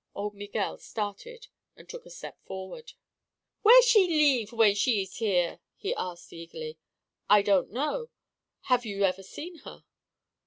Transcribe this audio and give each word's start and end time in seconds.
Old 0.15 0.33
Miguel 0.33 0.79
started 0.79 1.45
and 1.75 1.87
took 1.87 2.07
a 2.07 2.09
step 2.09 2.39
forward. 2.43 2.93
"Where 3.61 3.83
she 3.83 4.07
leeve, 4.07 4.51
when 4.51 4.73
she 4.73 4.99
ees 5.01 5.17
here?" 5.17 5.59
he 5.75 5.93
asked 5.93 6.33
eagerly. 6.33 6.79
"I 7.29 7.43
don't 7.43 7.69
know. 7.69 8.09
Have 8.61 8.83
you 8.83 9.03
ever 9.03 9.21
seen 9.21 9.59
her?" 9.59 9.83